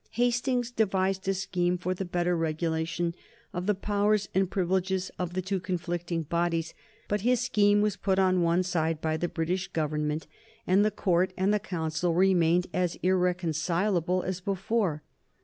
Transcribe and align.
Hastings 0.13 0.71
devised 0.71 1.27
a 1.27 1.33
scheme 1.35 1.77
for 1.77 1.93
the 1.93 2.05
better 2.05 2.35
regulation 2.35 3.13
of 3.53 3.67
the 3.67 3.75
powers 3.75 4.29
and 4.33 4.49
privileges 4.49 5.11
of 5.19 5.35
the 5.35 5.43
two 5.43 5.59
conflicting 5.59 6.23
bodies, 6.23 6.73
but 7.07 7.21
his 7.21 7.39
scheme 7.39 7.81
was 7.81 7.97
put 7.97 8.17
on 8.17 8.41
one 8.41 8.63
side 8.63 8.99
by 8.99 9.15
the 9.15 9.29
British 9.29 9.67
Government, 9.67 10.25
and 10.65 10.83
the 10.83 10.89
Court 10.89 11.33
and 11.37 11.53
the 11.53 11.59
Council 11.59 12.15
remained 12.15 12.65
as 12.73 12.97
irreconcilable 13.03 14.23
as 14.23 14.41
before. 14.41 15.03